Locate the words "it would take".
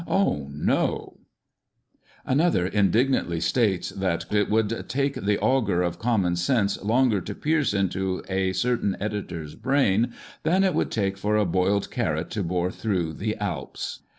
4.33-5.13, 10.63-11.17